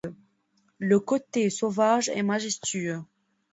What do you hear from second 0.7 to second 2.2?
Le côté sauvage